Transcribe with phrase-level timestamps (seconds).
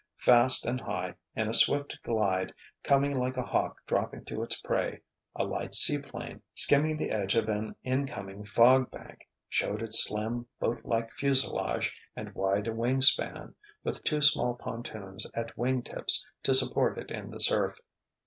[0.17, 2.51] Fast and high, in a swift glide,
[2.81, 5.01] coming like a hawk dropping to its prey,
[5.35, 11.11] a light seaplane, skimming the edge of an incoming fog bank, showed its slim, boatlike
[11.11, 13.53] fuselage and wide wingspan,
[13.83, 17.77] with two small pontoons at wingtips to support it in the surf.